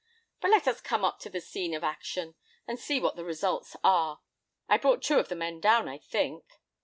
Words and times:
But 0.41 0.49
let 0.49 0.67
us 0.67 0.81
come 0.81 1.05
up 1.05 1.19
to 1.19 1.29
the 1.29 1.39
scene 1.39 1.75
of 1.75 1.83
action, 1.83 2.33
and 2.67 2.79
see 2.79 2.99
what 2.99 3.15
the 3.15 3.23
results 3.23 3.75
are. 3.83 4.19
I 4.67 4.79
brought 4.79 5.03
two 5.03 5.19
of 5.19 5.29
the 5.29 5.35
men 5.35 5.59
down, 5.59 5.87
I 5.87 5.99
think." 5.99 6.43